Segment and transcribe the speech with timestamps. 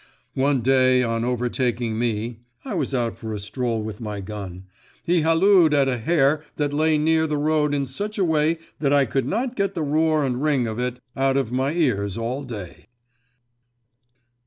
[0.33, 4.63] One day on overtaking me (I was out for a stroll with my gun),
[5.03, 8.91] he hallooed at a hare that lay near the road in such a way that
[8.93, 12.43] I could not get the roar and ring of it out of my ears all
[12.43, 12.87] day.